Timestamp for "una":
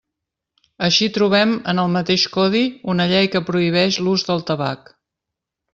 2.95-3.09